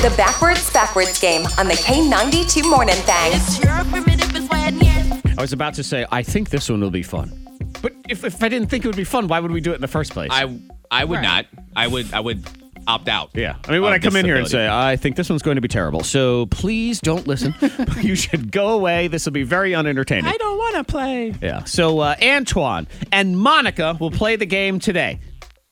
The 0.00 0.14
Backwards 0.16 0.72
Backwards 0.72 1.20
game 1.20 1.44
on 1.58 1.66
the 1.66 1.74
K92 1.74 2.70
Morning 2.70 2.94
Thang. 2.98 3.32
I 5.36 5.40
was 5.40 5.52
about 5.52 5.74
to 5.74 5.82
say, 5.82 6.06
I 6.12 6.22
think 6.22 6.50
this 6.50 6.70
one 6.70 6.80
will 6.80 6.92
be 6.92 7.02
fun. 7.02 7.32
But 7.82 7.94
if, 8.08 8.22
if 8.22 8.40
I 8.40 8.48
didn't 8.48 8.68
think 8.68 8.84
it 8.84 8.88
would 8.88 8.96
be 8.96 9.02
fun, 9.02 9.26
why 9.26 9.40
would 9.40 9.50
we 9.50 9.60
do 9.60 9.72
it 9.72 9.74
in 9.74 9.80
the 9.80 9.88
first 9.88 10.12
place? 10.12 10.28
I 10.30 10.56
I 10.88 11.04
would 11.04 11.20
not. 11.20 11.46
I 11.74 11.88
would 11.88 12.14
I 12.14 12.20
would 12.20 12.46
opt 12.86 13.08
out. 13.08 13.30
yeah. 13.34 13.56
I 13.66 13.72
mean, 13.72 13.82
when 13.82 13.92
I 13.92 13.98
come 13.98 14.14
in 14.14 14.24
here 14.24 14.36
and 14.36 14.46
say, 14.46 14.68
I 14.68 14.94
think 14.94 15.16
this 15.16 15.28
one's 15.28 15.42
going 15.42 15.56
to 15.56 15.60
be 15.60 15.66
terrible. 15.68 16.04
So 16.04 16.46
please 16.46 17.00
don't 17.00 17.26
listen. 17.26 17.52
you 18.00 18.14
should 18.14 18.52
go 18.52 18.68
away. 18.68 19.08
This 19.08 19.26
will 19.26 19.32
be 19.32 19.42
very 19.42 19.74
unentertaining. 19.74 20.26
I 20.26 20.36
don't 20.36 20.58
want 20.58 20.76
to 20.76 20.84
play. 20.84 21.34
Yeah. 21.42 21.64
So 21.64 21.98
uh, 21.98 22.14
Antoine 22.22 22.86
and 23.10 23.36
Monica 23.36 23.96
will 23.98 24.12
play 24.12 24.36
the 24.36 24.46
game 24.46 24.78
today. 24.78 25.18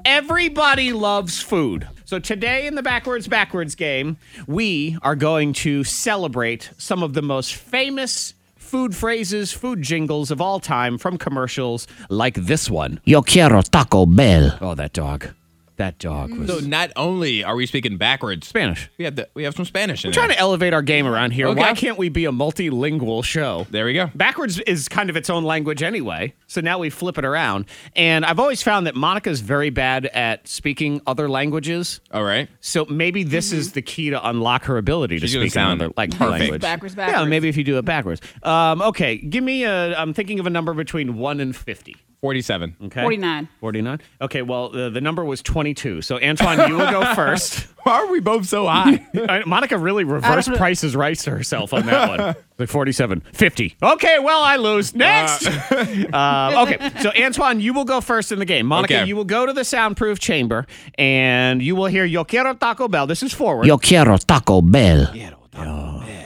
Everybody 0.05 0.93
loves 0.93 1.41
food. 1.41 1.87
So 2.07 2.21
today 2.21 2.69
in 2.69 2.77
the 2.77 2.85
backwards 2.85 3.27
backwards 3.27 3.75
game, 3.75 4.17
we 4.47 4.97
are 5.03 5.17
going 5.17 5.53
to 5.55 5.83
celebrate 5.83 6.71
some 6.79 7.03
of 7.03 7.15
the 7.15 7.21
most 7.21 7.55
famous 7.57 8.33
food 8.55 8.95
phrases, 8.95 9.53
food 9.53 9.83
jingles 9.83 10.31
of 10.31 10.41
all 10.41 10.61
time 10.61 10.99
from 10.99 11.19
commercials 11.19 11.89
like 12.09 12.35
this 12.35 12.71
one. 12.71 13.01
Yo 13.05 13.23
quiero 13.23 13.61
Taco 13.61 14.07
Bell. 14.07 14.57
Oh, 14.61 14.77
that 14.77 14.93
dog. 14.93 15.31
That 15.77 15.99
dog 15.99 16.33
was 16.35 16.49
So 16.49 16.59
not 16.61 16.91
only 16.97 17.45
are 17.45 17.55
we 17.55 17.67
speaking 17.67 17.99
backwards, 17.99 18.47
Spanish. 18.49 18.89
we 18.99 19.05
have 19.05 19.17
the 19.17 19.29
we 19.35 19.45
have 19.45 19.55
some 19.55 19.65
Spanish 19.67 20.05
in 20.05 20.09
We're 20.09 20.13
trying 20.15 20.29
there. 20.29 20.37
to 20.37 20.41
elevate 20.41 20.73
our 20.73 20.81
game 20.83 21.07
around 21.07 21.33
here. 21.33 21.49
Okay. 21.49 21.61
Why 21.61 21.75
can't 21.75 21.99
we 21.99 22.09
be 22.09 22.25
a 22.25 22.33
multilingual 22.33 23.23
show? 23.23 23.67
There 23.71 23.85
we 23.85 23.93
go. 23.93 24.11
Backwards 24.15 24.59
is 24.61 24.89
kind 24.89 25.11
of 25.11 25.17
its 25.17 25.29
own 25.29 25.45
language 25.45 25.83
anyway. 25.83 26.33
So 26.47 26.61
now 26.63 26.79
we 26.79 26.89
flip 26.91 27.19
it 27.19 27.25
around. 27.27 27.67
And 27.95 28.25
I've 28.25 28.39
always 28.39 28.63
found 28.63 28.87
that 28.87 28.95
Monica's 28.95 29.41
very 29.41 29.69
bad 29.71 30.07
at 30.07 30.49
speaking 30.49 31.03
other 31.07 31.29
languages. 31.29 32.01
All 32.11 32.25
right. 32.25 32.49
So 32.61 32.87
maybe 32.87 33.23
this 33.23 33.53
is 33.53 33.73
the 33.73 33.83
key 33.83 34.11
to 34.11 34.29
unlock 34.29 34.65
her 34.65 34.79
ability 34.79 35.19
to 35.21 35.27
She's 35.27 35.35
gonna 35.35 35.45
speak 35.47 35.53
sound 35.53 35.81
another 35.83 35.93
like, 35.97 36.11
perfect. 36.13 36.41
language. 36.41 36.63
Backwards, 36.63 36.95
Yeah, 36.97 37.25
maybe 37.25 37.49
if 37.49 37.57
you 37.59 37.65
do 37.65 37.77
it 37.79 37.85
backwards. 37.85 38.21
Um, 38.43 38.81
okay, 38.81 39.19
give 39.19 39.45
me 39.45 39.65
a. 39.65 39.95
I'm 39.97 40.15
thinking 40.15 40.41
of 40.41 40.47
a 40.47 40.51
number 40.51 40.73
between 40.73 41.17
one 41.19 41.41
and 41.41 41.55
fifty. 41.55 41.97
Forty-seven. 42.23 42.77
Okay, 42.87 43.03
49. 43.03 43.49
49. 43.61 44.01
Okay, 44.23 44.43
well 44.43 44.71
the, 44.71 44.91
the 44.91 45.01
number 45.01 45.25
was 45.25 45.43
22. 45.43 46.03
So 46.03 46.19
Antoine, 46.21 46.69
you 46.69 46.77
will 46.77 46.91
go 46.91 47.05
first. 47.15 47.69
Why 47.85 47.93
are 47.99 48.07
we 48.11 48.21
both 48.21 48.47
so 48.47 48.67
high? 48.67 49.07
Monica 49.47 49.79
really 49.79 50.03
reverse 50.03 50.49
prices 50.49 50.97
right 50.97 51.17
to 51.19 51.31
herself 51.31 51.73
on 51.73 51.87
that 51.87 52.09
one. 52.19 52.35
Like 52.59 52.71
47, 52.71 53.21
50. 53.35 53.77
Okay, 53.83 54.19
well, 54.19 54.41
I 54.43 54.57
lose. 54.57 54.95
Next. 54.95 55.47
Uh, 55.47 56.65
okay, 56.67 56.91
so 57.03 57.13
Antoine, 57.15 57.61
you 57.61 57.75
will 57.75 57.85
go 57.85 58.01
first 58.01 58.33
in 58.33 58.39
the 58.39 58.47
game. 58.47 58.65
Monica, 58.65 58.95
Okay. 59.01 59.07
you 59.09 59.15
will 59.15 59.27
go 59.27 59.45
to 59.45 59.53
the 59.53 59.63
soundproof 59.63 60.19
chamber 60.19 60.67
and 60.97 61.61
you 61.61 61.77
will 61.77 61.85
hear 61.85 62.07
Yo 62.07 62.25
quiero 62.25 62.55
Taco 62.55 62.89
Bell. 62.89 63.07
This 63.07 63.23
is 63.23 63.35
forward. 63.35 63.67
Yo 63.67 63.77
quiero 63.77 64.17
Taco 64.17 64.63
Bell. 64.63 65.13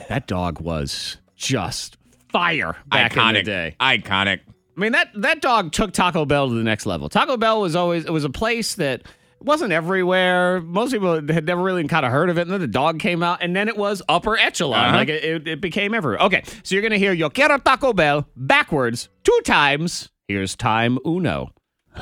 That 0.07 0.23
dog 0.27 0.61
was 0.61 1.17
just 1.35 1.97
fire 2.29 2.77
back 2.87 3.17
in 3.17 3.33
the 3.33 3.43
day. 3.43 3.75
Iconic. 3.81 4.39
I 4.75 4.79
mean 4.79 4.91
that 4.93 5.09
that 5.15 5.41
dog 5.41 5.71
took 5.71 5.91
Taco 5.91 6.25
Bell 6.25 6.47
to 6.49 6.53
the 6.53 6.63
next 6.63 6.85
level. 6.85 7.09
Taco 7.09 7.37
Bell 7.37 7.61
was 7.61 7.75
always 7.75 8.05
it 8.05 8.11
was 8.11 8.23
a 8.23 8.29
place 8.29 8.75
that 8.75 9.03
wasn't 9.43 9.73
everywhere. 9.73 10.61
Most 10.61 10.91
people 10.91 11.15
had 11.15 11.45
never 11.45 11.61
really 11.61 11.87
kind 11.87 12.05
of 12.05 12.11
heard 12.11 12.29
of 12.29 12.37
it, 12.37 12.41
and 12.41 12.51
then 12.51 12.61
the 12.61 12.67
dog 12.67 12.99
came 12.99 13.23
out, 13.23 13.39
and 13.41 13.55
then 13.55 13.67
it 13.67 13.77
was 13.77 14.01
upper 14.07 14.37
echelon. 14.37 14.85
Uh-huh. 14.85 14.97
Like 14.97 15.09
it, 15.09 15.23
it, 15.23 15.47
it 15.47 15.61
became 15.61 15.93
everywhere. 15.93 16.19
Okay, 16.19 16.43
so 16.63 16.75
you're 16.75 16.81
gonna 16.81 16.97
hear 16.97 17.13
Yo 17.13 17.29
quiero 17.29 17.57
Taco 17.57 17.93
Bell 17.93 18.27
backwards 18.35 19.09
two 19.23 19.39
times. 19.43 20.09
Here's 20.27 20.55
time 20.55 20.97
uno. 21.05 21.51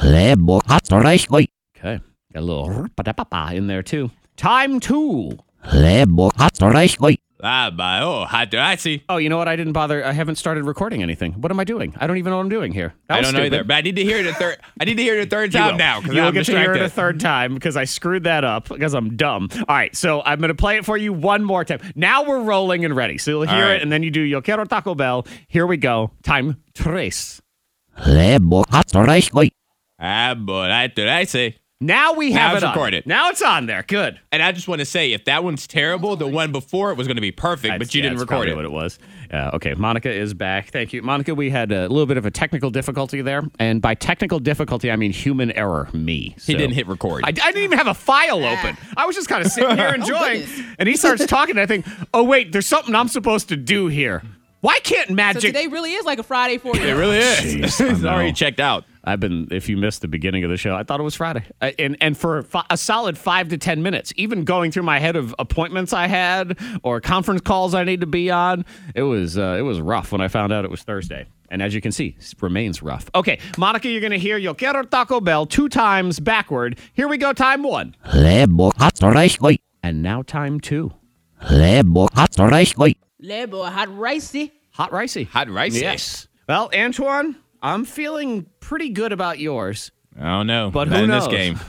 Le 0.04 0.36
bocatoraiskoi. 0.36 1.48
Okay, 1.78 2.00
got 2.34 2.40
a 2.40 2.42
little 2.42 2.88
pa 2.96 3.14
pa 3.14 3.24
pa 3.24 3.50
in 3.54 3.68
there 3.68 3.84
too. 3.84 4.12
Time 4.38 4.80
two. 4.80 5.38
Le 7.42 7.44
bocatoraiskoi. 7.44 7.44
Ah, 7.44 7.70
bye. 7.70 8.00
Oh, 8.02 8.26
hot 8.26 8.54
I 8.54 8.76
see. 8.76 9.04
Oh, 9.10 9.18
you 9.18 9.30
know 9.30 9.38
what? 9.38 9.48
I 9.48 9.56
didn't 9.56 9.74
bother. 9.74 10.06
I 10.06 10.12
haven't 10.12 10.36
started 10.36 10.66
recording 10.66 11.02
anything. 11.02 11.34
What 11.34 11.52
am 11.52 11.60
I 11.60 11.64
doing? 11.64 11.94
I 11.98 12.08
don't 12.08 12.18
even 12.18 12.32
know 12.32 12.38
what 12.38 12.44
I'm 12.44 12.50
doing 12.50 12.72
here. 12.72 12.94
That 13.08 13.20
I 13.20 13.22
don't 13.22 13.34
know 13.34 13.40
stupid. 13.40 13.54
either, 13.54 13.64
but 13.64 13.74
I 13.76 13.82
need 13.82 13.96
to 13.96 14.04
hear 14.04 14.18
it 14.18 14.28
a 14.28 14.34
third. 14.34 14.58
I 14.80 14.86
need 14.86 14.98
to 14.98 15.04
hear 15.04 15.18
it 15.18 15.28
a 15.28 15.30
third 15.30 15.52
time 15.52 15.74
will. 15.74 15.78
now 15.78 16.02
because 16.02 16.16
you 16.16 16.22
will 16.22 16.28
I'm 16.28 16.34
get 16.34 16.46
to 16.46 16.58
hear 16.58 16.74
it 16.74 16.82
a 16.82 16.90
third 16.90 17.20
time 17.20 17.54
because 17.54 17.78
I 17.78 17.86
screwed 17.86 18.24
that 18.26 18.44
up 18.44 18.70
because 18.70 18.94
I'm 18.94 19.16
dumb. 19.16 19.50
All 19.54 19.76
right, 19.76 19.96
so 19.96 20.22
I'm 20.22 20.40
going 20.40 20.50
to 20.50 20.56
play 20.56 20.78
it 20.78 20.86
for 20.86 20.98
you 20.98 21.14
one 21.14 21.44
more 21.44 21.64
time. 21.64 21.80
Now 21.96 22.24
we're 22.24 22.42
rolling 22.42 22.86
and 22.86 22.96
ready. 22.96 23.18
So 23.18 23.32
you'll 23.32 23.42
hear 23.44 23.66
right. 23.66 23.76
it, 23.76 23.82
and 23.82 23.92
then 23.92 24.04
you 24.04 24.12
do 24.12 24.22
Yo 24.22 24.42
quiero 24.42 24.66
Taco 24.66 24.96
Bell. 24.96 25.26
Here 25.48 25.66
we 25.66 25.78
go. 25.78 26.12
Time 26.24 26.62
tres. 26.74 27.42
Le 28.06 28.40
bocatoraiskoi. 28.40 29.50
Ah, 30.00 30.34
but 30.36 30.72
I 30.72 30.92
I 30.98 31.24
see. 31.26 31.56
Now 31.82 32.12
we 32.12 32.32
Now 32.32 32.40
have 32.50 32.56
it's 32.56 32.64
it 32.64 32.68
on. 32.68 32.74
recorded. 32.74 33.06
Now 33.06 33.30
it's 33.30 33.42
on 33.42 33.66
there. 33.66 33.84
Good. 33.88 34.20
And 34.34 34.44
I 34.44 34.52
just 34.52 34.68
want 34.68 34.80
to 34.80 34.86
say, 34.86 35.14
if 35.14 35.24
that 35.26 35.46
one's 35.46 35.66
terrible, 35.66 36.18
the 36.18 36.28
one 36.28 36.52
before 36.52 36.92
it 36.92 36.98
was 36.98 37.08
going 37.08 37.16
to 37.16 37.22
be 37.22 37.32
perfect, 37.32 37.80
but 37.80 37.96
you 37.96 38.00
yeah, 38.00 38.10
didn't 38.10 38.18
that's 38.18 38.30
record 38.30 38.48
probably 38.48 38.52
it. 38.52 38.56
What 38.58 38.66
it 38.66 38.72
was. 38.74 39.00
Uh, 39.32 39.52
okay, 39.54 39.74
Monica 39.76 40.12
is 40.12 40.34
back. 40.34 40.72
Thank 40.72 40.92
you, 40.92 41.02
Monica. 41.02 41.34
We 41.34 41.50
had 41.50 41.72
a 41.72 41.84
little 41.88 42.06
bit 42.06 42.18
of 42.18 42.26
a 42.26 42.32
technical 42.32 42.70
difficulty 42.70 43.22
there, 43.22 43.44
and 43.60 43.82
by 43.82 43.94
technical 43.96 44.40
difficulty, 44.40 44.92
I 44.92 44.98
mean 44.98 45.12
human 45.14 45.52
error. 45.54 45.88
Me. 45.94 46.36
He 46.46 46.54
didn't 46.56 46.74
hit 46.74 46.86
record. 46.88 47.24
I, 47.24 47.30
I 47.30 47.32
didn't 47.32 47.64
even 47.64 47.78
have 47.78 47.88
a 47.88 47.94
file 47.94 48.44
open. 48.44 48.76
I 48.98 49.06
was 49.06 49.16
just 49.16 49.30
kind 49.30 49.46
of 49.46 49.50
sitting 49.50 49.78
here 49.78 49.88
enjoying. 49.96 50.42
goodness. 50.42 50.62
and 50.80 50.90
he 50.90 50.98
starts 50.98 51.26
talking, 51.28 51.52
and 51.52 51.62
I 51.62 51.66
think, 51.66 51.86
oh, 52.14 52.24
wait, 52.26 52.52
there's 52.52 52.68
something 52.68 52.94
I'm 52.94 53.08
supposed 53.08 53.48
to 53.50 53.56
do 53.56 53.88
here. 53.88 54.22
Why 54.62 54.80
can't 54.80 55.08
So 55.08 55.14
magic. 55.14 55.42
today 55.54 55.68
really 55.68 55.94
is 55.94 56.04
like 56.06 56.20
a 56.20 56.24
Friday 56.24 56.58
for 56.58 56.76
you. 56.76 56.82
it 56.84 56.92
really 56.92 57.20
is. 57.20 57.40
Jeez, 57.80 57.86
I 57.86 57.90
He's 57.94 58.04
already 58.06 58.34
checked 58.34 58.60
out. 58.60 58.84
I've 59.10 59.20
been, 59.20 59.48
if 59.52 59.68
you 59.68 59.76
missed 59.78 60.02
the 60.02 60.08
beginning 60.08 60.44
of 60.44 60.50
the 60.50 60.58
show, 60.58 60.76
I 60.76 60.84
thought 60.84 61.00
it 61.00 61.04
was 61.04 61.16
Friday. 61.16 61.44
I, 61.62 61.74
and, 61.80 61.98
and 62.00 62.18
for 62.18 62.44
fi- 62.44 62.66
a 62.70 62.78
solid 62.78 63.18
five 63.18 63.50
to 63.50 63.58
10 63.58 63.82
minutes, 63.82 64.14
even 64.16 64.44
going 64.44 64.72
through 64.72 64.84
my 64.84 65.00
head 65.00 65.16
of 65.16 65.34
appointments 65.40 65.94
I 65.94 66.08
had 66.08 66.58
or 66.84 67.02
conference 67.02 67.42
calls 67.42 67.74
I 67.74 67.84
need 67.84 68.02
to 68.02 68.08
be 68.08 68.30
on, 68.30 68.66
it 68.96 69.04
was, 69.04 69.38
uh, 69.38 69.56
it 69.58 69.64
was 69.64 69.82
rough 69.82 70.12
when 70.12 70.22
I 70.22 70.28
found 70.28 70.54
out 70.54 70.64
it 70.66 70.72
was 70.72 70.84
Thursday. 70.84 71.26
And 71.50 71.62
as 71.62 71.74
you 71.74 71.82
can 71.82 71.92
see, 71.92 72.16
it 72.20 72.34
remains 72.42 72.84
rough. 72.84 73.10
Okay, 73.16 73.40
Monica, 73.58 73.90
you're 73.90 74.02
going 74.02 74.12
to 74.12 74.20
hear 74.20 74.38
Yo 74.38 74.54
quiero 74.54 74.84
Taco 74.84 75.20
Bell 75.20 75.46
two 75.48 75.68
times 75.68 76.20
backward. 76.20 76.78
Here 76.94 77.08
we 77.08 77.18
go, 77.18 77.34
time 77.34 77.64
one. 77.64 77.96
Le 78.14 78.46
bocatoraiskoi. 78.48 79.58
And 79.82 80.04
now 80.04 80.22
time 80.22 80.60
two. 80.60 80.94
Le 81.50 81.84
bocatoraiskoi. 81.84 82.96
Lebo 83.20 83.64
hot 83.66 83.90
ricey. 83.90 84.52
Hot 84.72 84.92
ricey. 84.92 85.28
Hot 85.30 85.48
ricey. 85.48 85.82
Yes. 85.82 86.28
Well, 86.48 86.70
Antoine, 86.74 87.36
I'm 87.62 87.86
feeling 87.86 88.46
pretty 88.60 88.90
good 88.90 89.12
about 89.12 89.40
yours, 89.40 89.92
Oh 90.20 90.44
no! 90.44 90.70
but 90.72 90.88
Not 90.90 90.98
who 90.98 91.04
in 91.04 91.10
knows? 91.10 91.28
this 91.28 91.34
game? 91.34 91.60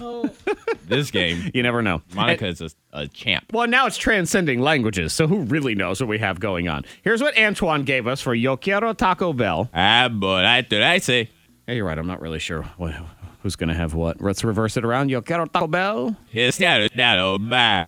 this 0.87 1.11
game, 1.11 1.51
You 1.55 1.63
never 1.63 1.83
know. 1.83 2.03
Monica 2.15 2.47
And- 2.47 2.61
is 2.61 2.75
a, 2.93 3.01
a 3.03 3.09
champ. 3.09 3.47
well, 3.53 3.67
now 3.69 3.87
it's 3.87 3.97
transcending 3.97 4.61
languages, 4.61 5.13
so 5.13 5.27
who 5.27 5.43
really 5.43 5.75
knows 5.75 6.01
what 6.01 6.09
we 6.09 6.19
have 6.19 6.41
going 6.41 6.69
on? 6.69 6.85
Here's 7.03 7.23
what 7.23 7.39
Antoine 7.39 7.85
gave 7.85 8.07
us 8.07 8.21
for 8.21 8.35
Yo 8.35 8.57
Quiero 8.57 8.93
Taco 8.93 9.33
Bell. 9.33 9.69
Ah, 9.75 10.09
but 10.09 10.45
I 10.45 10.63
did 10.63 10.83
I 10.83 10.99
say. 10.99 11.31
Hey, 11.67 11.77
you're 11.77 11.85
right. 11.87 11.99
I'm 11.99 12.07
not 12.09 12.21
really 12.21 12.41
sure 12.41 12.63
what, 12.77 12.93
who's 13.43 13.55
going 13.57 13.69
to 13.69 13.75
have 13.75 13.95
what. 13.95 14.21
Let's 14.21 14.43
reverse 14.43 14.77
it 14.77 14.85
around. 14.85 15.09
Yo 15.11 15.23
Quiero 15.23 15.47
Taco 15.47 15.67
Bell. 15.69 16.17
It's 16.33 16.59
not 16.59 16.91
not 16.97 17.19
a 17.19 17.39
bad. 17.39 17.87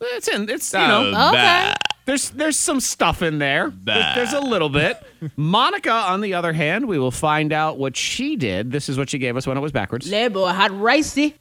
It's 0.00 0.28
in. 0.28 0.48
It's 0.48 0.72
you 0.72 0.78
know. 0.80 1.28
Okay. 1.30 1.74
There's 2.06 2.30
there's 2.30 2.58
some 2.58 2.80
stuff 2.80 3.22
in 3.22 3.38
there. 3.38 3.72
There's, 3.82 4.14
there's 4.14 4.32
a 4.34 4.40
little 4.40 4.68
bit. 4.68 5.02
Monica, 5.36 5.90
on 5.90 6.20
the 6.20 6.34
other 6.34 6.52
hand, 6.52 6.86
we 6.86 6.98
will 6.98 7.10
find 7.10 7.52
out 7.52 7.78
what 7.78 7.96
she 7.96 8.36
did. 8.36 8.70
This 8.70 8.88
is 8.88 8.98
what 8.98 9.08
she 9.08 9.18
gave 9.18 9.36
us 9.36 9.46
when 9.46 9.56
it 9.56 9.60
was 9.60 9.72
backwards. 9.72 10.10
Lebo 10.10 10.46
hot 10.46 10.70
ricey. 10.72 11.34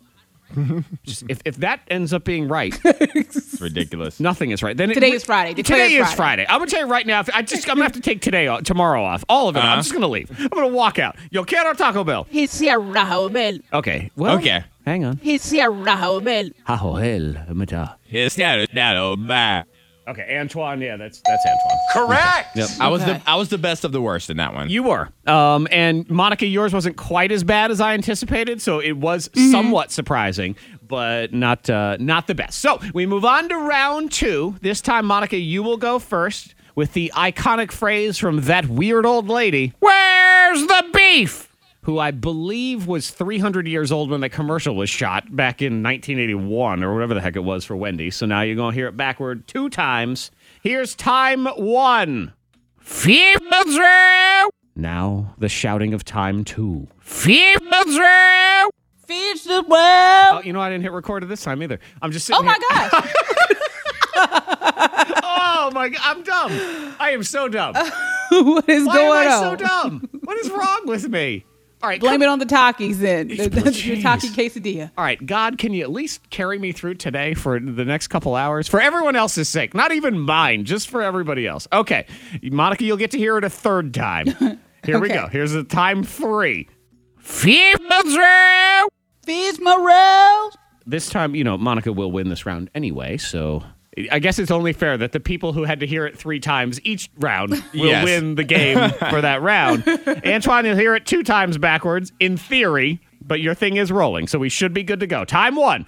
Just, 1.04 1.24
if, 1.30 1.42
if 1.46 1.56
that 1.58 1.82
ends 1.88 2.14
up 2.14 2.24
being 2.24 2.48
right, 2.48 2.80
It's 2.84 3.60
ridiculous. 3.60 4.20
nothing 4.20 4.52
is 4.52 4.62
right. 4.62 4.78
Then 4.78 4.92
it- 4.92 4.94
Today 4.94 5.12
is 5.12 5.24
Friday. 5.24 5.54
Declare 5.56 5.88
Today 5.88 5.96
is 5.98 6.14
Friday. 6.14 6.46
I'm 6.48 6.60
gonna 6.60 6.70
tell 6.70 6.82
you 6.86 6.92
right 6.92 7.08
now. 7.08 7.22
If 7.22 7.30
I 7.34 7.42
just 7.42 7.68
I'm 7.68 7.76
gonna 7.76 7.86
have 7.86 7.94
to 7.94 8.02
take 8.02 8.22
today, 8.22 8.48
off, 8.48 8.64
tomorrow 8.64 9.04
off, 9.04 9.26
all 9.28 9.50
of 9.50 9.56
it. 9.56 9.60
I'm 9.60 9.66
uh-huh. 9.66 9.78
just 9.78 9.94
gonna 9.94 10.08
leave. 10.08 10.30
I'm 10.40 10.50
gonna 10.50 10.68
walk 10.68 11.00
out. 11.00 11.16
Yo 11.32 11.44
quiero 11.44 11.74
Taco 11.74 12.04
Bell. 12.04 12.28
He's 12.30 12.58
here 12.58 12.80
Rajo 12.80 13.30
Bell. 13.30 13.58
Okay. 13.74 14.12
Well. 14.16 14.38
Okay. 14.38 14.64
Hang 14.86 15.06
on. 15.06 15.18
He's 15.18 15.50
here 15.50 15.72
Rajo 15.72 16.20
Bell. 16.20 16.50
Hajoel, 16.68 17.50
mata. 17.50 17.96
It's 18.10 18.38
not 18.38 18.74
not 18.74 18.96
a 18.96 19.18
bad. 19.18 19.66
Okay, 20.08 20.38
Antoine. 20.38 20.82
Yeah, 20.82 20.98
that's 20.98 21.22
that's 21.26 21.46
Antoine. 21.46 22.08
Correct. 22.08 22.56
Yep. 22.56 22.70
I 22.80 22.90
was 22.90 23.06
the 23.06 23.22
I 23.26 23.36
was 23.36 23.50
the 23.50 23.58
best 23.58 23.86
of 23.86 23.92
the 23.92 24.02
worst 24.02 24.30
in 24.30 24.38
that 24.38 24.54
one. 24.54 24.70
You 24.70 24.84
were. 24.84 25.10
Um, 25.26 25.68
and 25.72 26.10
Monica, 26.10 26.46
yours 26.46 26.74
wasn't 26.74 26.98
quite 26.98 27.32
as 27.32 27.44
bad 27.44 27.72
as 27.72 27.80
I 27.80 27.94
anticipated, 27.94 28.62
so 28.62 28.80
it 28.80 28.98
was 28.98 29.30
somewhat 29.52 29.92
surprising, 29.92 30.56
but 30.86 31.34
not 31.34 31.70
uh, 31.70 31.98
not 32.00 32.28
the 32.28 32.36
best. 32.36 32.60
So 32.60 32.80
we 32.94 33.06
move 33.06 33.24
on 33.24 33.48
to 33.50 33.56
round 33.56 34.12
two. 34.12 34.56
This 34.62 34.82
time, 34.82 35.06
Monica, 35.06 35.38
you 35.38 35.64
will 35.64 35.78
go 35.78 36.00
first 36.00 36.56
with 36.76 36.94
the 36.94 37.12
iconic 37.16 37.72
phrase 37.72 38.18
from 38.18 38.42
that 38.42 38.68
weird 38.68 39.06
old 39.06 39.30
lady. 39.30 39.74
Where's 39.80 40.68
the 40.68 40.90
beef? 40.94 41.50
Who 41.84 42.00
I 42.00 42.12
believe 42.12 42.88
was 42.88 43.10
300 43.10 43.68
years 43.68 43.92
old 43.92 44.10
when 44.10 44.22
the 44.22 44.30
commercial 44.30 44.76
was 44.76 44.90
shot 44.90 45.36
back 45.36 45.62
in 45.62 45.84
1981 45.84 46.82
or 46.84 46.94
whatever 46.94 47.14
the 47.14 47.20
heck 47.22 47.36
it 47.36 47.44
was 47.44 47.66
for 47.66 47.76
Wendy. 47.76 48.10
So 48.10 48.26
now 48.26 48.42
you're 48.42 48.56
going 48.56 48.72
to 48.72 48.76
hear 48.76 48.88
it 48.88 48.96
backward 48.96 49.48
two 49.48 49.70
times. 49.70 50.32
Here's 50.62 50.96
time 50.96 51.46
one. 51.46 52.34
Now 54.76 55.36
the 55.38 55.50
shouting 55.50 55.94
of 55.94 56.04
time 56.06 56.44
two. 56.44 56.88
Feed 57.00 57.60
the 59.46 59.66
well. 59.68 60.38
Oh, 60.38 60.42
you 60.44 60.54
know 60.54 60.62
I 60.62 60.70
didn't 60.70 60.84
hit 60.84 60.92
record 60.94 61.24
at 61.24 61.30
this 61.30 61.44
time 61.44 61.62
either. 61.62 61.80
I'm 62.02 62.12
just 62.12 62.26
sitting 62.26 62.42
Oh 62.42 62.44
my 62.46 62.54
here- 62.54 62.90
gosh. 62.90 63.14
oh 65.24 65.72
my 65.74 65.90
god, 65.90 66.02
I'm 66.04 66.24
dumb. 66.24 66.96
I 67.00 67.12
am 67.12 67.24
so 67.24 67.48
dumb. 67.50 67.74
what 68.32 68.68
is 68.70 68.86
Why 68.86 68.94
going 68.94 69.24
am 69.28 69.32
I 69.32 69.36
on? 69.36 69.44
so 69.60 69.66
dumb? 69.66 70.10
What 70.24 70.38
is 70.38 70.50
wrong 70.50 70.82
with 70.86 71.10
me? 71.10 71.46
All 71.84 71.90
right, 71.90 72.00
Blame 72.00 72.14
come- 72.14 72.22
it 72.24 72.30
on 72.30 72.40
the 72.40 72.46
Takis 72.46 72.96
then. 72.96 73.28
The, 73.44 73.50
the, 73.50 73.62
the. 73.62 74.02
Taki 74.02 74.30
quesadilla. 74.30 74.90
All 74.98 75.04
right, 75.04 75.24
God, 75.26 75.58
can 75.58 75.74
you 75.74 75.84
at 75.84 75.92
least 75.92 76.30
carry 76.30 76.58
me 76.58 76.72
through 76.72 76.96
today 76.96 77.34
for 77.34 77.60
the 77.60 77.84
next 77.84 78.08
couple 78.08 78.36
hours? 78.36 78.70
For 78.70 78.80
everyone 78.80 79.18
else's 79.18 79.50
sake, 79.50 79.74
not 79.74 79.92
even 79.92 80.18
mine, 80.20 80.64
just 80.64 80.90
for 80.90 81.02
everybody 81.02 81.46
else. 81.46 81.68
Okay, 81.74 82.06
Monica, 82.42 82.86
you'll 82.86 82.96
get 82.96 83.12
to 83.12 83.18
hear 83.18 83.38
it 83.38 83.44
a 83.44 83.50
third 83.50 83.94
time. 83.94 84.28
Here 84.86 85.00
we 85.00 85.10
go. 85.10 85.28
Here's 85.28 85.52
the 85.52 85.64
time 85.66 86.04
three. 86.04 86.70
Feeds 87.20 87.80
morels. 89.60 90.58
This 90.86 91.10
time, 91.10 91.36
you 91.36 91.44
know, 91.44 91.58
Monica 91.58 91.92
will 91.92 92.12
win 92.12 92.30
this 92.30 92.46
round 92.46 92.70
anyway, 92.76 93.18
so 93.18 93.64
I 94.12 94.20
guess 94.20 94.40
it's 94.40 94.50
only 94.52 94.74
fair 94.74 94.98
that 94.98 95.12
the 95.12 95.20
people 95.20 95.54
who 95.54 95.64
had 95.64 95.80
to 95.82 95.88
hear 95.88 96.06
it 96.06 96.18
three 96.18 96.40
times 96.40 96.80
each 96.84 97.10
round 97.20 97.52
will 97.52 97.86
Yes. 97.88 98.04
win 98.06 98.36
the 98.36 98.44
game 98.44 98.78
for 99.10 99.22
that 99.22 99.42
round. 99.42 99.88
Antoine, 100.26 100.66
you'll 100.66 100.76
hear 100.78 100.96
it 100.96 101.06
two 101.06 101.22
times 101.24 101.58
backwards, 101.58 102.12
in 102.20 102.36
theory, 102.38 103.00
but 103.22 103.40
your 103.40 103.54
thing 103.54 103.78
is 103.78 103.92
rolling, 103.92 104.28
so 104.28 104.40
we 104.40 104.50
should 104.50 104.74
be 104.74 104.84
good 104.84 105.00
to 105.02 105.08
go. 105.08 105.26
Time 105.26 105.56
one. 105.56 105.86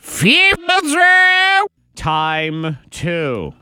Time 1.96 2.78
two. 2.92 3.54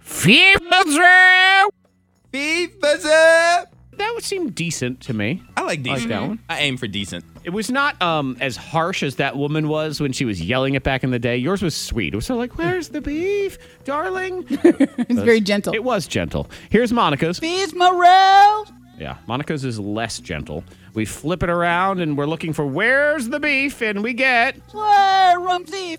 That 3.97 4.11
would 4.15 4.23
seem 4.23 4.49
decent 4.51 4.99
to 5.01 5.13
me. 5.13 5.41
I 5.63 5.67
like 5.67 5.83
decent. 5.83 6.09
that 6.09 6.21
one. 6.21 6.39
I 6.49 6.59
aim 6.59 6.77
for 6.77 6.87
decent. 6.87 7.25
It 7.43 7.51
was 7.51 7.69
not 7.69 8.01
um, 8.01 8.37
as 8.39 8.55
harsh 8.55 9.03
as 9.03 9.15
that 9.17 9.35
woman 9.37 9.67
was 9.67 9.99
when 9.99 10.11
she 10.13 10.25
was 10.25 10.41
yelling 10.41 10.75
it 10.75 10.83
back 10.83 11.03
in 11.03 11.11
the 11.11 11.19
day. 11.19 11.37
Yours 11.37 11.61
was 11.61 11.75
sweet. 11.75 12.13
It 12.13 12.15
was 12.15 12.25
sort 12.25 12.35
of 12.35 12.39
like, 12.39 12.57
"Where's 12.57 12.89
the 12.89 13.01
beef, 13.01 13.57
darling?" 13.83 14.45
It's 14.49 15.19
very 15.21 15.41
gentle. 15.41 15.73
It 15.73 15.83
was 15.83 16.07
gentle. 16.07 16.49
Here's 16.69 16.91
Monica's. 16.93 17.39
Feeds 17.39 17.73
morels. 17.73 18.71
Yeah, 18.97 19.17
Monica's 19.27 19.65
is 19.65 19.79
less 19.79 20.19
gentle. 20.19 20.63
We 20.93 21.05
flip 21.05 21.41
it 21.43 21.49
around 21.49 21.99
and 21.99 22.17
we're 22.17 22.27
looking 22.27 22.53
for 22.53 22.65
where's 22.65 23.29
the 23.29 23.39
beef, 23.39 23.81
and 23.81 24.03
we 24.03 24.13
get 24.13 24.55
Where 24.71 25.39
Rumsey? 25.39 25.97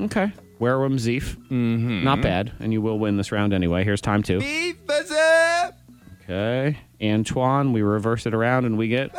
okay. 0.00 0.32
Where 0.58 0.76
Zeef. 0.78 1.36
Mm-hmm. 1.48 2.04
Not 2.04 2.20
bad, 2.20 2.52
and 2.60 2.70
you 2.70 2.82
will 2.82 2.98
win 2.98 3.16
this 3.16 3.32
round 3.32 3.54
anyway. 3.54 3.82
Here's 3.82 4.02
time 4.02 4.22
two. 4.22 4.40
Okay, 6.30 6.78
Antoine. 7.02 7.72
We 7.72 7.82
reverse 7.82 8.24
it 8.26 8.34
around 8.34 8.64
and 8.64 8.78
we 8.78 8.86
get. 8.88 9.10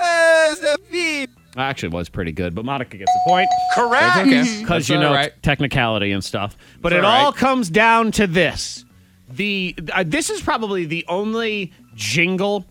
Actually, 1.57 1.87
it 1.87 1.93
was 1.93 2.07
pretty 2.07 2.31
good, 2.31 2.55
but 2.55 2.63
Monica 2.63 2.95
gets 2.95 3.11
the 3.11 3.19
point. 3.27 3.49
Correct. 3.75 4.23
because 4.25 4.65
That's 4.67 4.89
you 4.89 4.97
know 4.97 5.13
right. 5.13 5.33
technicality 5.43 6.13
and 6.13 6.23
stuff. 6.23 6.55
But 6.79 6.93
It's 6.93 6.99
it 6.99 7.03
all 7.03 7.11
all 7.25 7.31
right. 7.31 7.37
comes 7.37 7.69
down 7.69 8.13
to 8.13 8.27
this: 8.27 8.85
the 9.29 9.75
uh, 9.93 10.03
this 10.07 10.29
is 10.29 10.41
probably 10.41 10.85
the 10.85 11.03
only 11.09 11.73
jingle 11.95 12.65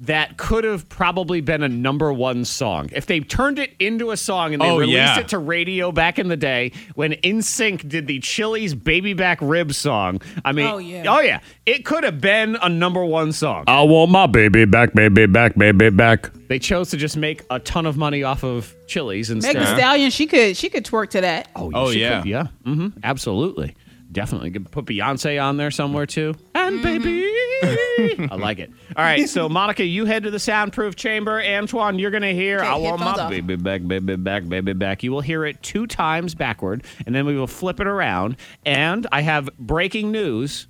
that 0.00 0.36
could 0.36 0.64
have 0.64 0.88
probably 0.90 1.40
been 1.40 1.62
a 1.62 1.68
number 1.68 2.12
one 2.12 2.44
song 2.44 2.90
if 2.92 3.06
they 3.06 3.18
turned 3.20 3.58
it 3.58 3.74
into 3.78 4.10
a 4.10 4.16
song 4.16 4.52
and 4.52 4.60
they 4.62 4.68
Oh, 4.68 4.78
released 4.78 4.96
yeah. 4.96 5.20
it 5.20 5.28
to 5.28 5.38
radio 5.38 5.90
back 5.90 6.18
in 6.18 6.28
the 6.28 6.36
day 6.36 6.72
when 6.94 7.12
NSYNC 7.12 7.88
did 7.88 8.06
the 8.06 8.18
Chili's 8.20 8.74
"Baby 8.74 9.14
Back 9.14 9.38
Rib" 9.40 9.72
song. 9.72 10.20
I 10.44 10.52
mean, 10.52 10.66
Oh, 10.66 10.76
yeah. 10.78 11.04
oh 11.08 11.20
yeah, 11.20 11.40
it 11.64 11.86
could 11.86 12.04
have 12.04 12.20
been 12.20 12.56
a 12.60 12.68
number 12.68 13.04
one 13.04 13.32
song. 13.32 13.64
I 13.66 13.82
want 13.84 14.10
my 14.10 14.26
baby 14.26 14.66
back, 14.66 14.92
baby 14.92 15.24
back, 15.26 15.54
baby 15.56 15.88
back. 15.88 16.30
They 16.48 16.58
chose 16.58 16.90
to 16.90 16.96
just 16.98 17.16
make 17.16 17.42
a 17.50 17.58
ton 17.58 17.86
of 17.86 17.96
money 17.96 18.22
off 18.22 18.44
of 18.44 18.74
Chili's 18.86 19.30
instead. 19.30 19.54
Meg 19.56 19.66
Thee 19.66 19.74
Stallion, 19.76 20.10
she 20.10 20.26
could 20.26 20.56
she 20.58 20.68
could 20.68 20.84
twerk 20.84 21.08
to 21.10 21.22
that. 21.22 21.48
Oh, 21.56 21.70
Oh, 21.74 21.90
she 21.90 22.00
yeah. 22.00 22.20
could, 22.20 22.28
yeah, 22.28 22.46
hmm 22.64 22.88
absolutely, 23.02 23.74
definitely. 24.12 24.50
Could 24.50 24.70
put 24.70 24.84
Beyonce 24.84 25.42
on 25.42 25.56
there 25.56 25.70
somewhere 25.70 26.04
too. 26.06 26.34
And 26.54 26.82
baby, 26.82 27.24
I 28.30 28.36
like 28.38 28.58
it. 28.58 28.70
All 28.96 29.04
right, 29.04 29.28
so 29.28 29.48
Monica, 29.50 29.84
you 29.84 30.04
head 30.04 30.22
to 30.24 30.30
the 30.30 30.38
soundproof 30.38 30.96
chamber. 30.96 31.40
Antoine, 31.42 31.98
you're 31.98 32.10
gonna 32.10 32.32
hear 32.32 32.58
Okay, 32.58 32.66
"I 32.66 32.74
want 32.76 33.00
headphones 33.00 33.16
my 33.18 33.24
off. 33.24 33.30
baby 33.30 33.56
back, 33.56 33.86
baby 33.86 34.16
back, 34.16 34.48
baby 34.48 34.72
back." 34.72 35.02
You 35.02 35.12
will 35.12 35.20
hear 35.20 35.44
it 35.44 35.62
two 35.62 35.86
times 35.86 36.34
backward, 36.34 36.84
and 37.06 37.14
then 37.14 37.24
we 37.26 37.36
will 37.36 37.46
flip 37.46 37.80
it 37.80 37.86
around. 37.86 38.36
And 38.64 39.06
I 39.12 39.22
have 39.22 39.48
breaking 39.58 40.10
news: 40.12 40.66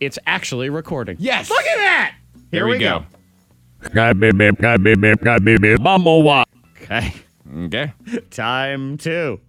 it's 0.00 0.18
actually 0.26 0.70
recording. 0.70 1.16
Yes. 1.18 1.50
look 1.50 1.60
at 1.64 1.76
that. 1.76 2.14
Here, 2.50 2.60
Here 2.60 2.66
we 2.66 2.78
go. 2.78 3.04
wa. 6.22 6.44
Okay, 6.82 7.12
Okay. 7.56 7.92
time 8.30 8.96
two. 8.98 9.40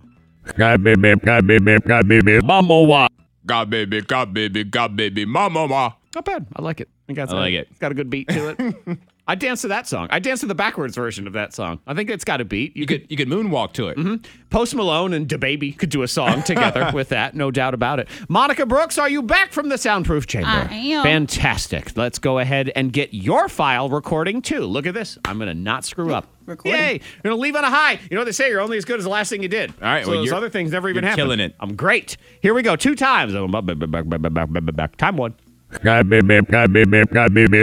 Sky 0.48 0.78
baby, 0.78 1.14
sky 1.22 1.42
baby, 1.42 1.78
sky 1.78 2.02
baby, 2.02 2.40
mama 2.42 2.82
wa. 2.82 3.08
God 3.46 3.70
baby, 3.70 4.02
God 4.02 4.34
baby, 4.34 4.64
God 4.64 4.96
baby, 4.96 5.26
mama 5.26 5.68
ma. 5.68 5.92
Not 6.16 6.26
bad. 6.26 6.48
I 6.56 6.62
like 6.62 6.82
it. 6.82 6.90
I, 6.90 7.00
think 7.08 7.20
it's 7.20 7.34
I 7.34 7.38
like 7.38 7.54
it. 7.54 7.68
It's 7.70 7.80
got 7.80 7.92
a 7.92 7.96
good 7.96 8.10
beat 8.10 8.28
to 8.30 8.50
it. 8.50 8.98
I 9.28 9.36
danced 9.36 9.62
to 9.62 9.70
that 9.70 9.88
song. 9.88 10.08
I 10.10 10.20
danced 10.20 10.42
to 10.42 10.48
the 10.48 10.56
backwards 10.56 10.96
version 10.96 11.26
of 11.28 11.34
that 11.34 11.54
song. 11.54 11.80
I 11.88 11.94
think 11.94 12.10
it's 12.10 12.26
got 12.26 12.42
a 12.42 12.46
beat. 12.46 12.76
You, 12.76 12.82
You 12.82 12.88
could 12.88 13.02
could 13.04 13.12
you 13.12 13.18
could 13.18 13.30
moonwalk 13.30 13.72
to 13.74 13.88
it. 13.88 14.28
Post 14.50 14.76
Malone 14.76 15.14
and 15.14 15.28
DaBaby 15.28 15.78
could 15.78 15.90
do 15.90 16.02
a 16.02 16.08
song 16.08 16.44
together 16.44 16.92
with 16.94 17.10
that, 17.10 17.34
no 17.36 17.50
doubt 17.52 17.74
about 17.74 18.00
it. 18.00 18.10
Monica 18.28 18.66
Brooks, 18.66 18.98
are 18.98 19.08
you 19.10 19.22
back 19.22 19.54
from 19.54 19.70
the 19.70 19.78
soundproof 19.78 20.28
chamber? 20.28 20.50
I 20.50 20.74
am. 20.74 21.04
Fantastic. 21.04 21.96
Let's 21.96 22.20
go 22.20 22.40
ahead 22.40 22.72
and 22.76 22.92
get 22.92 23.14
your 23.14 23.48
file 23.48 23.90
recording 23.90 24.42
too. 24.42 24.62
Look 24.66 24.86
at 24.86 24.94
this. 24.96 25.18
I'm 25.24 25.40
gonna 25.40 25.54
not 25.54 25.86
screw 25.86 26.14
up. 26.14 26.28
Recording. 26.48 26.80
Yay! 26.82 26.92
You're 26.94 27.32
gonna 27.32 27.36
leave 27.36 27.56
on 27.56 27.64
a 27.64 27.70
high. 27.70 27.94
You 27.94 28.00
know 28.16 28.22
what 28.22 28.26
they 28.26 28.32
say? 28.32 28.50
You're 28.50 28.60
only 28.62 28.78
as 28.78 28.84
good 28.84 28.98
as 28.98 29.04
the 29.06 29.12
last 29.12 29.30
thing 29.30 29.44
you 29.44 29.48
did. 29.48 29.70
All 29.82 29.88
right, 29.88 30.04
So 30.04 30.12
well, 30.12 30.22
those 30.22 30.32
other 30.34 30.50
things 30.50 30.72
never 30.72 30.90
even 30.90 31.04
you're 31.04 31.10
happened. 31.12 31.26
killing 31.28 31.40
it. 31.40 31.56
I'm 31.60 31.76
great. 31.76 32.18
Here 32.42 32.54
we 32.56 32.64
go. 32.64 32.76
Two 32.76 32.96
times. 32.96 33.36
Oh, 33.36 33.48
back, 33.48 33.64
back, 33.66 33.78
back, 33.78 34.10
back, 34.10 34.34
back, 34.34 34.50
back, 34.52 34.76
back. 34.76 34.96
Time 34.98 35.16
one. 35.16 35.36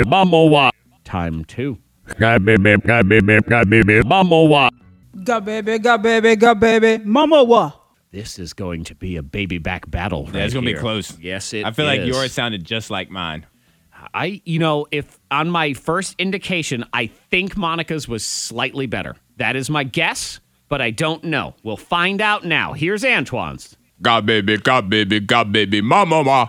Mama. 0.06 0.70
Time 1.04 1.44
two. 1.44 1.78
Mama 4.04 4.42
wa. 4.44 4.70
Mama? 7.04 7.74
This 8.10 8.38
is 8.38 8.54
going 8.54 8.84
to 8.84 8.94
be 8.94 9.16
a 9.16 9.22
baby 9.22 9.58
back 9.58 9.90
battle. 9.90 10.28
Yeah, 10.32 10.44
it's 10.44 10.54
gonna 10.54 10.64
be 10.64 10.74
close. 10.74 11.18
Yes, 11.18 11.52
it 11.52 11.66
I 11.66 11.72
feel 11.72 11.84
like 11.84 12.04
yours 12.04 12.32
sounded 12.32 12.64
just 12.64 12.90
like 12.90 13.10
mine. 13.10 13.46
I, 14.14 14.40
you 14.44 14.58
know, 14.58 14.86
if 14.90 15.18
on 15.30 15.50
my 15.50 15.74
first 15.74 16.14
indication, 16.18 16.84
I 16.92 17.08
think 17.08 17.56
Monica's 17.56 18.08
was 18.08 18.24
slightly 18.24 18.86
better. 18.86 19.16
That 19.36 19.56
is 19.56 19.68
my 19.68 19.84
guess, 19.84 20.40
but 20.68 20.80
I 20.80 20.90
don't 20.90 21.24
know. 21.24 21.54
We'll 21.62 21.76
find 21.76 22.20
out 22.20 22.44
now. 22.44 22.72
Here's 22.72 23.04
Antoine's. 23.04 23.76
God 24.00 24.24
baby, 24.24 24.56
God 24.56 24.88
baby, 24.88 25.20
God 25.20 25.52
baby, 25.52 25.80
mama 25.80 26.22
ma. 26.24 26.48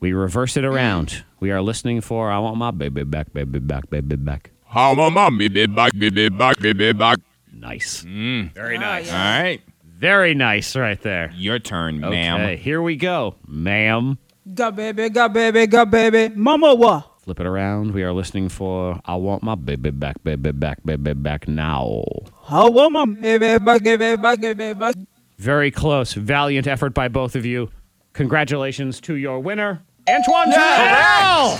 We 0.00 0.12
reverse 0.12 0.56
it 0.56 0.64
around. 0.64 1.24
We 1.40 1.50
are 1.50 1.62
listening 1.62 2.00
for 2.00 2.30
I 2.30 2.38
want 2.38 2.56
my 2.56 2.70
baby 2.70 3.04
back, 3.04 3.32
baby 3.32 3.58
back, 3.58 3.88
baby 3.90 4.16
back. 4.16 4.50
How 4.66 4.94
my 4.94 5.08
mom 5.08 5.38
baby 5.38 5.66
back, 5.66 5.92
baby 5.98 6.28
back, 6.28 6.58
baby 6.58 6.92
back. 6.92 7.18
Nice. 7.52 8.04
Mm. 8.04 8.52
Very 8.52 8.78
nice. 8.78 9.10
All 9.10 9.16
right, 9.18 9.60
Very 9.84 10.34
nice 10.34 10.76
right 10.76 11.00
there. 11.00 11.30
your 11.34 11.58
turn, 11.58 12.04
Okay, 12.04 12.10
ma'am. 12.14 12.58
here 12.58 12.82
we 12.82 12.96
go, 12.96 13.36
ma'am. 13.46 14.18
Got 14.54 14.76
baby, 14.76 15.08
got 15.08 15.32
baby, 15.32 15.66
got 15.66 15.90
baby. 15.90 16.34
Mama 16.34 16.74
what? 16.74 17.10
Flip 17.22 17.40
it 17.40 17.46
around. 17.46 17.92
We 17.92 18.04
are 18.04 18.12
listening 18.12 18.48
for 18.50 19.00
I 19.04 19.16
want 19.16 19.42
my 19.42 19.54
baby 19.56 19.90
back, 19.90 20.22
baby 20.22 20.52
back, 20.52 20.78
baby 20.84 21.14
back 21.14 21.48
now. 21.48 22.02
How 22.46 22.70
want 22.70 22.92
my 22.92 23.04
baby 23.06 23.58
back, 23.64 23.82
baby 23.82 24.16
back, 24.16 24.40
baby 24.40 24.74
back. 24.74 24.94
Very 25.38 25.70
close. 25.70 26.12
Valiant 26.12 26.66
effort 26.68 26.94
by 26.94 27.08
both 27.08 27.34
of 27.34 27.44
you. 27.44 27.70
Congratulations 28.16 29.00
to 29.02 29.14
your 29.16 29.40
winner, 29.40 29.82
Antoine 30.08 30.50
Terrell. 30.50 31.58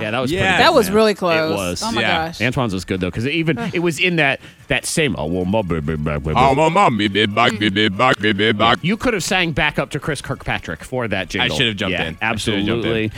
Yeah, 0.00 0.10
that 0.10 0.20
was 0.20 0.30
Yeah. 0.30 0.40
pretty 0.40 0.62
That 0.62 0.74
was 0.74 0.88
man. 0.88 0.96
really 0.96 1.14
close. 1.14 1.50
It 1.50 1.54
was. 1.54 1.82
Oh 1.82 1.92
my 1.92 2.00
Yeah. 2.02 2.26
gosh. 2.26 2.40
Antoine's 2.40 2.74
was 2.74 2.84
good 2.84 3.00
though, 3.00 3.08
because 3.08 3.26
even 3.26 3.58
it 3.72 3.78
was 3.78 3.98
in 3.98 4.16
that 4.16 4.40
that 4.68 4.84
same. 4.84 5.16
Oh, 5.18 5.24
well, 5.26 5.44
my 5.46 5.62
baby 5.62 5.96
baby. 5.96 6.34
How 6.34 6.50
oh, 6.50 6.54
my 6.54 6.68
mom 6.68 6.98
baby 6.98 7.24
back, 7.26 7.52
mm. 7.52 7.58
baby 7.60 7.88
back, 7.88 8.18
baby 8.20 8.52
back. 8.52 8.78
You 8.82 8.96
could 8.98 9.14
have 9.14 9.24
sang 9.24 9.52
back 9.52 9.78
up 9.78 9.90
to 9.90 10.00
Chris 10.00 10.20
Kirkpatrick 10.20 10.84
for 10.84 11.08
that 11.08 11.30
jingle. 11.30 11.56
should 11.56 11.68
have 11.68 11.76
jumped 11.76 11.92
Yeah. 11.92 12.12
I 12.20 12.36
should 12.36 12.54
have 12.54 12.66
jumped 12.66 12.86
in. 12.86 12.98
Absolutely. 13.00 13.10